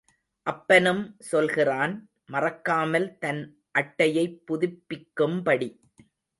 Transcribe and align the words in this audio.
அப்பனும் 0.47 1.15
சொல்கிறான் 1.19 1.93
மறக்காமல் 2.25 3.17
தன் 3.17 3.41
அட்டையைப் 3.71 4.41
புதுப்பிக்கும் 4.45 5.43
படி. 5.43 5.69